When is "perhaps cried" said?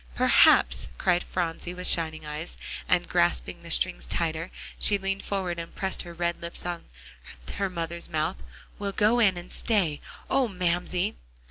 0.15-1.21